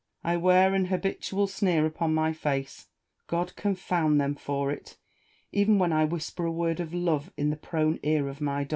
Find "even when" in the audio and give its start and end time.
5.51-5.93